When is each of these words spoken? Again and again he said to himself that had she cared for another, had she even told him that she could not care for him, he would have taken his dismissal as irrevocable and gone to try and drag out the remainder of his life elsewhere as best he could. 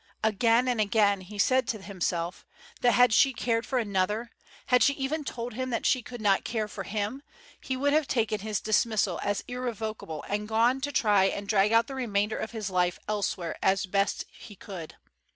Again 0.23 0.67
and 0.67 0.81
again 0.81 1.21
he 1.21 1.37
said 1.37 1.67
to 1.67 1.79
himself 1.79 2.43
that 2.79 2.93
had 2.93 3.13
she 3.13 3.33
cared 3.33 3.67
for 3.67 3.77
another, 3.77 4.31
had 4.65 4.81
she 4.81 4.93
even 4.95 5.23
told 5.23 5.53
him 5.53 5.69
that 5.69 5.85
she 5.85 6.01
could 6.01 6.19
not 6.21 6.43
care 6.43 6.67
for 6.67 6.81
him, 6.85 7.21
he 7.59 7.77
would 7.77 7.93
have 7.93 8.07
taken 8.07 8.39
his 8.39 8.59
dismissal 8.61 9.19
as 9.21 9.43
irrevocable 9.47 10.25
and 10.27 10.47
gone 10.47 10.81
to 10.81 10.91
try 10.91 11.25
and 11.25 11.47
drag 11.47 11.71
out 11.71 11.85
the 11.85 11.93
remainder 11.93 12.35
of 12.37 12.49
his 12.49 12.71
life 12.71 12.97
elsewhere 13.07 13.55
as 13.61 13.85
best 13.85 14.25
he 14.31 14.55
could. 14.55 14.95